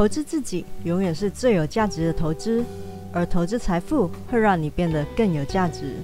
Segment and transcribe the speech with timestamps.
[0.00, 2.64] 投资自己永远是最有价值的投资，
[3.12, 5.94] 而投资财富会让你变得更有价值。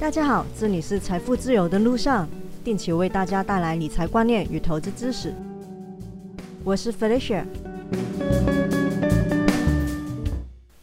[0.00, 2.26] 大家好，这里是财富自由的路上，
[2.64, 5.34] 定期为大家带来理财观念与投资知识。
[6.64, 7.44] 我是 Felicia。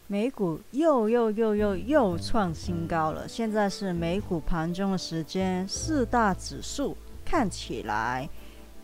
[0.06, 8.28] 美股又又又又又创新高了，现在是美股盘中的时间，四大指数看起来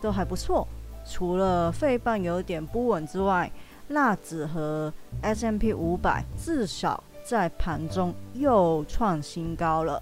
[0.01, 0.67] 都还不错。
[1.05, 3.51] 除了费半有点不稳之外，
[3.89, 10.01] 辣子和 S M P 五百至少在盘中又创新高了。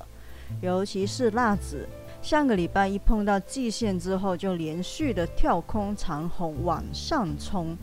[0.61, 1.87] 尤其是辣子，
[2.21, 7.75] 上个礼拜一碰到季线之后，就连续的跳空长红往上冲。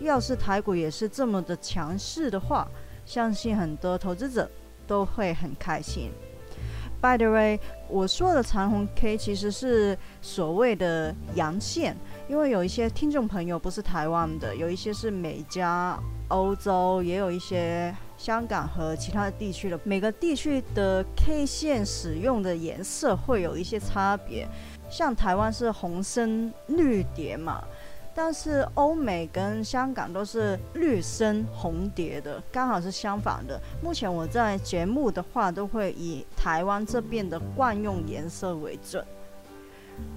[0.00, 2.68] 要是台股也是这么的强势的话，
[3.04, 4.48] 相信很多投资者
[4.86, 6.10] 都会很开心。
[7.00, 11.96] By the way，我说的长红 K 其实是所谓的阳线。
[12.28, 19.80] 因为有一些听众朋友不是台湾的，有一些是美加、欧洲，也有一些香港和其他地区的。
[19.82, 24.46] 每个地区的 K 线使用的颜色会有一些差别，
[24.90, 27.64] 像台湾是红深绿蝶嘛，
[28.14, 33.58] 但是欧美跟香港都是绿深红蝶的，刚好是相反的。
[33.82, 39.02] 目前我在节目的话，都会以台湾这边的惯用颜色为准。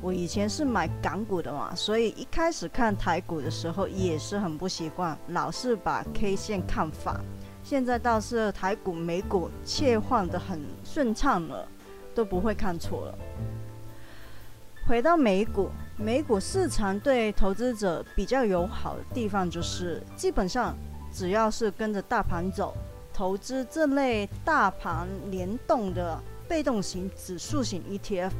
[0.01, 7.23] 我以前是买港股的嘛，所以一开始看台股的时候也是很不习惯，老是把 K 线看反。
[7.63, 11.67] 现在倒是台股、美股切换的很顺畅了，
[12.15, 13.17] 都不会看错了。
[14.87, 20.75] 回到美股，美股市场对投资者比较友好的地方就是，基本上
[21.13, 22.75] 只要是跟着大盘走，
[23.13, 28.31] 投资这类大盘联动的被动型指数型 ETF。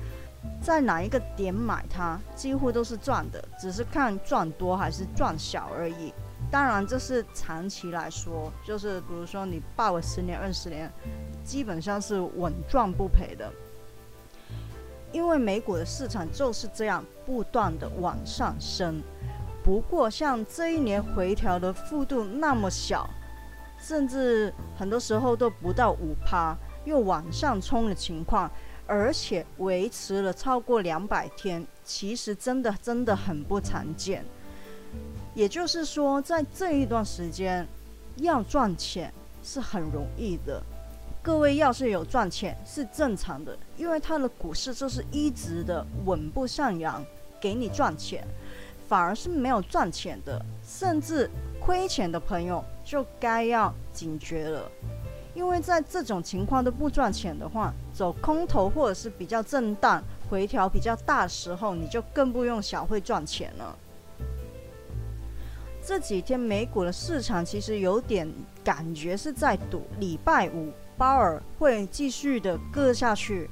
[0.62, 6.14] 在哪一个点买它，几乎都是赚的，只是看赚多还是赚小而已。
[6.52, 10.92] 当然，这是长期来说，就是比如说你抱了十年、二十年，
[11.44, 13.52] 基本上是稳赚不赔的。
[15.14, 19.02] 因为美股的市场就是这样不断的往上升。
[19.64, 23.10] 不过，像这一年回调的幅度那么小，
[23.80, 28.50] 甚至很多时候都不到五趴，又往上冲的情况。
[28.92, 34.22] 而且维持了超过两百天，其实真的真的很不常见。
[35.34, 37.66] 也就是说，在这一段时间
[38.18, 39.10] 要赚钱
[39.42, 40.62] 是很容易的。
[41.22, 47.02] 各位要是有赚钱是正常的，因为它的股市就是一直的稳步上扬，
[47.40, 48.28] 给你赚钱。
[48.90, 51.32] 反而是没有赚钱的，甚至
[51.62, 54.70] 亏钱的朋友，就该要警觉了。
[55.34, 63.78] 因为在这种情况都不赚钱的话，走空头或者是比较震荡、回调比较大的时候，你就更不用想会赚钱了。
[65.84, 68.32] 这几天美股的市场其实有点
[68.64, 73.50] 感觉是在赌礼拜五鲍尔会继续的割下去，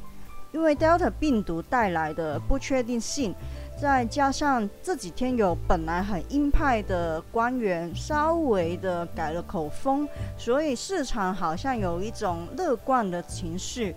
[0.51, 3.33] 因为 Delta 病毒带来的不确定性。
[3.81, 10.05] 再加上这几天有本来很鹰派的官员稍微的改了口风，
[10.37, 13.95] 所以市场好像有一种乐观的情绪。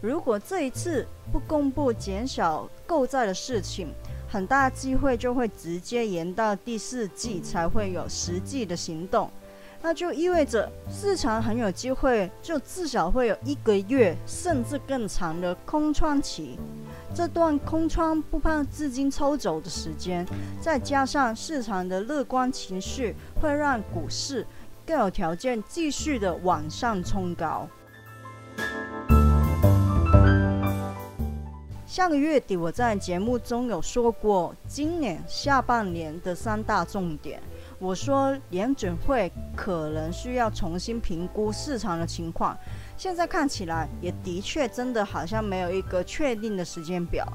[0.00, 3.88] 如果这一次不公布减少购债的事情，
[4.28, 9.28] 很大机会就会直接延到第四季才会有实际的行动。
[9.82, 16.56] 那就意味着市场很有机会，就至少会有一个月甚至更长的空窗期。
[17.14, 20.26] 这段空窗不怕资金抽走的时间，
[20.60, 24.44] 再加上市场的乐观情绪，会让股市
[24.84, 27.68] 更有条件继续的往上冲高。
[31.86, 37.40] 下个月底我在节目中有说过，今年下半年的三大重点。
[37.78, 42.58] 我说联准会可能需要重新评估市场的情况，
[42.96, 47.26] 现在看起来也的确真的好像没有一个确定的时间表。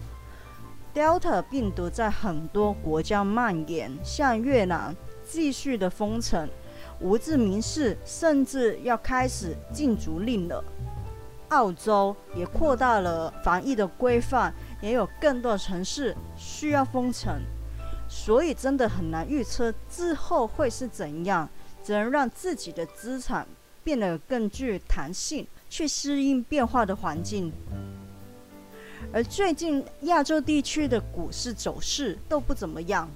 [0.94, 6.50] Delta 病毒在很多国家蔓延，像越南继续的封城，
[7.00, 10.64] 无字民市甚至要开始禁足令了。
[11.50, 17.40] 澳洲也扩大了防疫的规范，也有更多城市需要封城。
[18.08, 21.48] 所以真的很难预测之后会是怎样，
[21.84, 23.48] 只能让自己的资产
[23.90, 27.52] 变得更具弹性，去适应变化的环境。
[29.12, 33.10] 而最近亚洲地区的股市走势都不怎么样，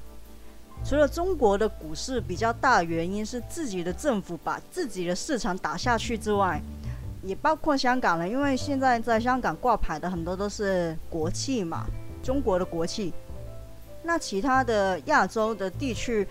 [0.83, 6.59] 除了中国的股市比较大，原因是自己的政府把自己的市场打下去之外，
[7.21, 11.85] 也包括香港了，因为现在在香港挂牌的很多都是国企嘛，
[12.23, 13.13] 中国的国企。
[14.01, 16.27] 那其他的亚洲的地区，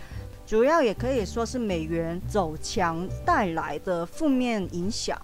[0.47, 5.21] 主要也可以说是美元走强带来的负面影响。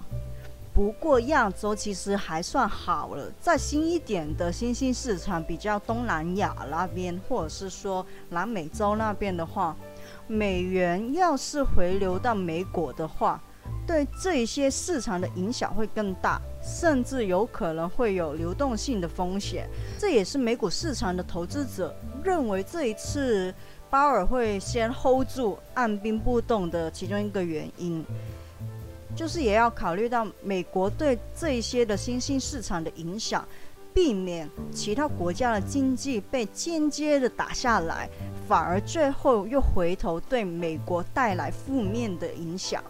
[0.72, 9.76] 不过亚洲其实还算好了，在新一点的新兴市场，比较东南亚那边，或者是说南美洲那边的话，
[10.28, 13.42] 美元要是回流到美国的话，
[13.88, 19.68] 对这一些市场的影响会更大，甚至有可能会有流动性的风险。
[19.98, 21.92] 这也是美股市场的投资者
[22.22, 23.52] 认为这一次
[23.90, 28.04] 鲍尔会先 hold 住按兵不动的其中一个原因。
[29.16, 33.44] 就是也要考虑到美国对这些的新兴市场的影响，
[33.92, 38.08] 避免其他国家的经济被间接的打下来，
[38.46, 42.80] 反而最后又回头对美国带来负面的影响。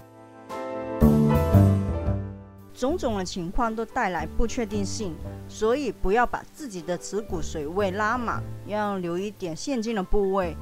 [2.74, 5.12] 种种的情况都带来不确定性，
[5.48, 10.54] 所以不要把自己的持股水位拉满，要留一点现金的部位。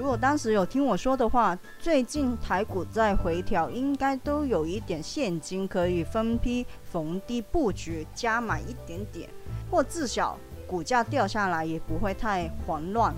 [0.00, 9.28] 如果当时有听我说的话，最近台股在回调，应该都有一点现金可以分批逢低布局，加买一点点，
[9.70, 13.14] 或至少股价掉下来也不会太慌乱。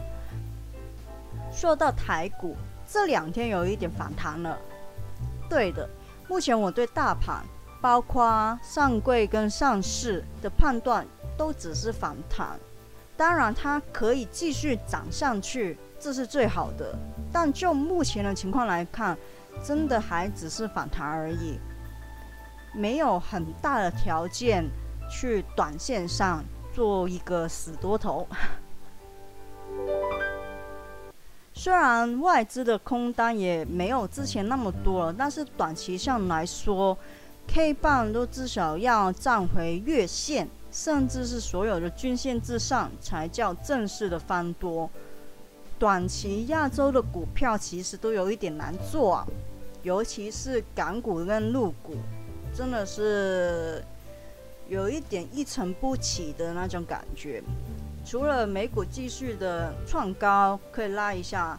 [1.52, 4.58] 说到台股，这两天有一点反弹了。
[5.49, 5.88] 对的，
[6.26, 7.44] 目前我对大盘，
[7.81, 11.06] 包括上柜跟上市的判断，
[11.38, 12.58] 都只是反弹。
[13.17, 15.79] 当然，它可以继续涨上去。
[16.03, 16.99] 这是最好的，
[17.33, 19.17] 但就目前的情况来看，
[19.65, 21.61] 真的还只是反弹而已，
[22.75, 24.65] 没有很大的条件
[25.09, 26.43] 去短线上
[26.75, 28.27] 做一个死多头。
[31.55, 36.99] 虽然外资的空单也没有之前那么多了，但是短期上来说
[37.47, 44.91] ，K 棒都至少要站回月线，甚至是所有的均线之上，才叫正式的翻多。
[45.82, 49.26] 短期亚洲的股票其实都有一点难做，
[49.82, 51.96] 尤其是港股跟陆股，
[52.55, 53.82] 真的是
[54.69, 57.43] 有一点一成不起的那种感觉。
[58.05, 61.58] 除了美股继续的创高可以拉一下，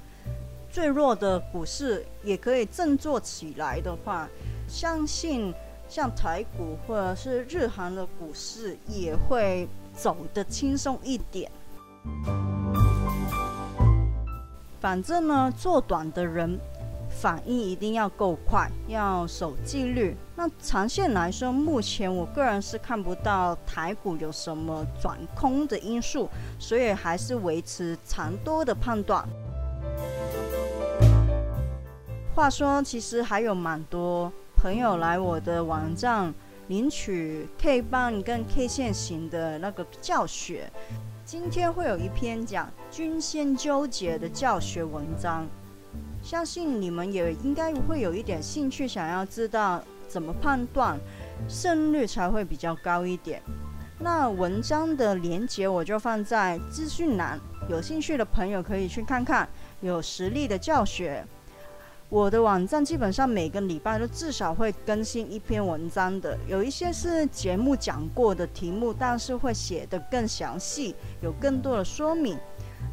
[0.72, 4.30] 最弱的股市也可以振作起来的话，
[4.70, 5.54] 相信
[5.90, 11.52] 像台股或者是日韩的股市也会走得轻松一点。
[14.84, 16.60] 反正呢，做短的人
[17.10, 20.14] 反应一定要够快，要守纪律。
[20.36, 29.26] 那长线来说，目前我个人是看不到台股有什么转空的因素，所以还是维持长多的判断。
[32.36, 36.34] 话说，其实还有蛮多朋友来我的网站
[36.68, 40.70] 领取 K 棒跟 K 线型的那个教学。
[41.26, 45.48] 今天会有一篇讲均线纠结的教学文章，
[46.22, 51.00] 相信你们也应该会有一点兴趣，想要知道怎么判断
[51.48, 53.42] 胜率才会比较高一点。
[54.00, 57.40] 那文章的连接我就放在资讯栏，
[57.70, 59.48] 有兴趣的朋友可以去看看，
[59.80, 61.26] 有实力的教学。
[62.14, 72.38] 我的网站基本上每个礼拜都至少会更新一篇文章的，有一些是节目讲过的题目，但是会写得更详细，有更多的说明。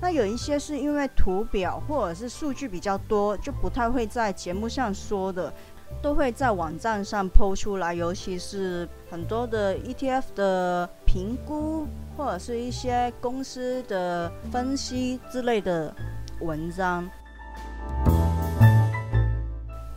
[0.01, 5.53] 那有一些是因为图表或者是数据比较多，就不太会在节目上说的，
[6.01, 7.93] 都会在网站上抛出来。
[7.93, 15.95] 尤其是很多的 ETF 的评估，或者是一些公司的分析之类的
[16.41, 17.07] 文章。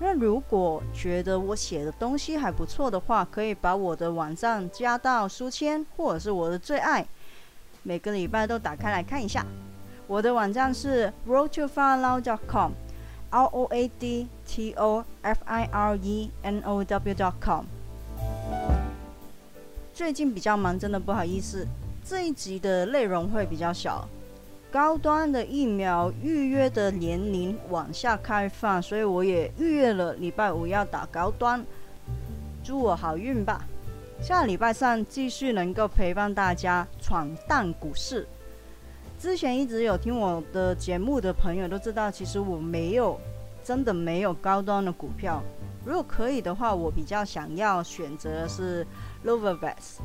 [0.06, 7.06] 那如果觉得我写的东西还不错的话，可以把我的网站加到书签，或者是我的最爱，
[7.84, 9.46] 每个礼拜都打开来看一下。
[10.06, 17.64] 我的网站是 roadtofirenow.com，r o a d t o f i r e n o w.com。
[19.94, 21.66] 最近比较忙，真的不好意思，
[22.04, 24.06] 这一集的内容会比较小。
[24.74, 31.64] 高端的疫苗预约的年龄往下开放，所以我也预约了礼拜五要打高端，
[32.64, 33.68] 祝我好运吧！
[34.20, 38.28] 下礼拜三继续能够陪伴大家闯荡股市。
[39.20, 43.22] 之前一直有听我的节目的朋友都知道，其实我没有
[43.64, 45.40] 真的没有高端的股票。
[45.86, 48.84] 如果可以的话，我比较想要选择是
[49.24, 50.00] Lovavax。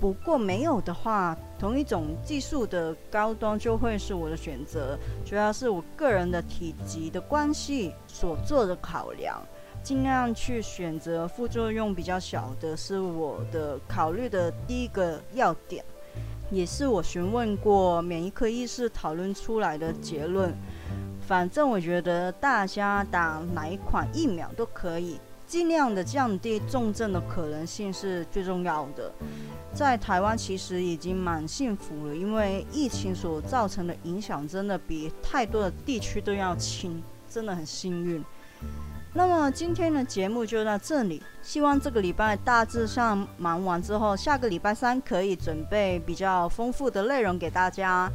[0.00, 4.96] 不过没有的话，同一种技术的高端就会是我的选择。
[5.24, 9.42] 主要是我个人的体积的关系所做的考量，
[9.82, 15.84] 尽量去选择副作用比较小的，是我的考虑的第一个要点，
[16.48, 20.54] 也是我询问过免疫科医师讨论出来的结论。
[21.20, 29.10] 反正我觉得大家打哪一款疫苗都可以，尽量的降低重症的可能性是最重要的。
[29.74, 38.22] 在台湾其实已经蛮幸福了，因为疫情所造成的影响真的比太多的地区都要轻，真的很幸运。
[39.14, 48.08] 那么今天的节目就到这里，希望这个礼拜大致上忙完之后，下个礼拜三可以准备比较丰富的内容给大家。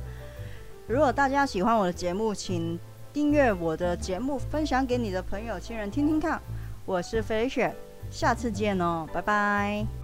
[0.88, 2.80] 如果大家喜欢我的节目，请。
[3.14, 6.42] 订阅我的节目，分享给你的朋友、亲人听听看。
[6.86, 7.74] 我是飞雪，
[8.10, 10.03] 下次见哦，拜拜。